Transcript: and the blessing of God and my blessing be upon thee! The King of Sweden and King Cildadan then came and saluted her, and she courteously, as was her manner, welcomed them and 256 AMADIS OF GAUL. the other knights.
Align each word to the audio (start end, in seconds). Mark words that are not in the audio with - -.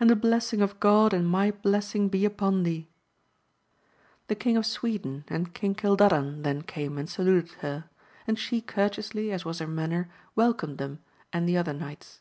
and 0.00 0.10
the 0.10 0.16
blessing 0.16 0.60
of 0.62 0.80
God 0.80 1.14
and 1.14 1.28
my 1.30 1.52
blessing 1.52 2.08
be 2.08 2.24
upon 2.24 2.64
thee! 2.64 2.88
The 4.26 4.34
King 4.34 4.56
of 4.56 4.66
Sweden 4.66 5.22
and 5.28 5.54
King 5.54 5.76
Cildadan 5.76 6.42
then 6.42 6.62
came 6.62 6.98
and 6.98 7.08
saluted 7.08 7.52
her, 7.60 7.88
and 8.26 8.36
she 8.36 8.60
courteously, 8.60 9.30
as 9.30 9.44
was 9.44 9.60
her 9.60 9.68
manner, 9.68 10.10
welcomed 10.34 10.78
them 10.78 10.98
and 11.32 11.46
256 11.46 11.50
AMADIS 11.52 11.52
OF 11.54 11.54
GAUL. 11.54 11.54
the 11.54 11.58
other 11.58 11.72
knights. 11.78 12.20